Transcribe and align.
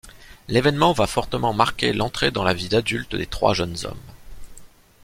L'événement 0.47 0.93
va 0.93 1.05
fortement 1.05 1.53
marquer 1.53 1.93
l'entrée 1.93 2.31
dans 2.31 2.43
la 2.43 2.55
vie 2.55 2.69
d'adulte 2.69 3.15
des 3.15 3.27
trois 3.27 3.53
jeunes 3.53 3.77
hommes… 3.85 3.99